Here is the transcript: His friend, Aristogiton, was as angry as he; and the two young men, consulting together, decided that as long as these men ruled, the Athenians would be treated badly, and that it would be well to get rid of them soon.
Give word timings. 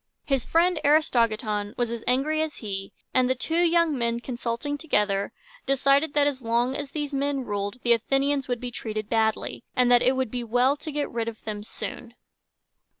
His 0.25 0.45
friend, 0.45 0.79
Aristogiton, 0.83 1.75
was 1.77 1.91
as 1.91 2.03
angry 2.07 2.41
as 2.41 2.55
he; 2.57 2.91
and 3.13 3.29
the 3.29 3.35
two 3.35 3.61
young 3.61 3.95
men, 3.95 4.19
consulting 4.19 4.75
together, 4.75 5.31
decided 5.67 6.15
that 6.15 6.25
as 6.25 6.41
long 6.41 6.75
as 6.75 6.89
these 6.89 7.13
men 7.13 7.41
ruled, 7.45 7.79
the 7.83 7.93
Athenians 7.93 8.47
would 8.47 8.59
be 8.59 8.71
treated 8.71 9.11
badly, 9.11 9.63
and 9.75 9.91
that 9.91 10.01
it 10.01 10.15
would 10.15 10.31
be 10.31 10.43
well 10.43 10.75
to 10.75 10.91
get 10.91 11.11
rid 11.11 11.27
of 11.27 11.43
them 11.43 11.61
soon. 11.61 12.15